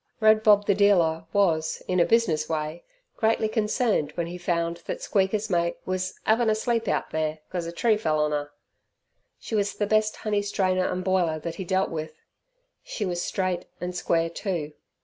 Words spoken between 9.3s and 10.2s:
She was the best